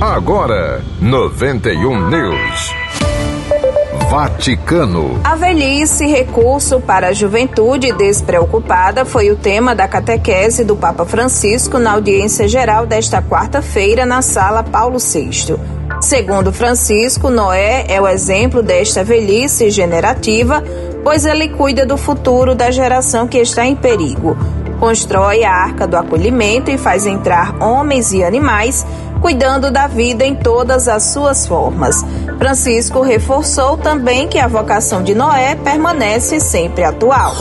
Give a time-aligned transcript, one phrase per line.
[0.00, 2.74] Agora, 91 News.
[4.10, 5.18] Vaticano.
[5.24, 11.78] A velhice, recurso para a juventude despreocupada, foi o tema da catequese do Papa Francisco
[11.78, 15.56] na audiência geral desta quarta-feira na Sala Paulo VI.
[16.02, 20.62] Segundo Francisco, Noé é o exemplo desta velhice generativa,
[21.02, 24.36] pois ele cuida do futuro da geração que está em perigo.
[24.78, 28.86] Constrói a arca do acolhimento e faz entrar homens e animais
[29.20, 32.04] cuidando da vida em todas as suas formas.
[32.38, 37.34] Francisco reforçou também que a vocação de Noé permanece sempre atual.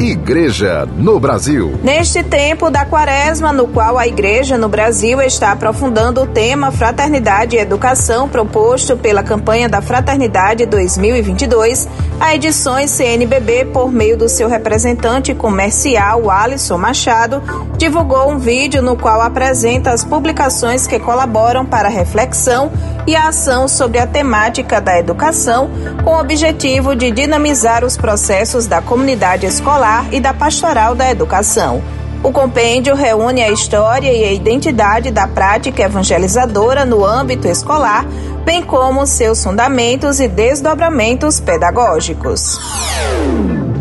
[0.00, 1.78] Igreja no Brasil.
[1.82, 7.56] Neste tempo da quaresma, no qual a Igreja no Brasil está aprofundando o tema Fraternidade
[7.56, 11.88] e Educação proposto pela campanha da Fraternidade 2022,
[12.20, 17.42] a Edições CNBB, por meio do seu representante comercial, Alisson Machado,
[17.76, 22.70] divulgou um vídeo no qual apresenta as publicações que colaboram para a reflexão
[23.06, 25.70] e a ação sobre a temática da educação,
[26.02, 31.82] com o objetivo de dinamizar os processos da comunidade escolar e da pastoral da educação.
[32.24, 38.06] O compêndio reúne a história e a identidade da prática evangelizadora no âmbito escolar,
[38.46, 42.58] bem como seus fundamentos e desdobramentos pedagógicos.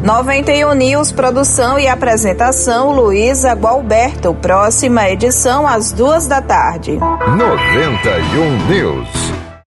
[0.03, 4.33] 91 News, produção e apresentação Luísa Gualberto.
[4.33, 7.00] Próxima edição às duas da tarde.
[7.00, 9.22] 91 News.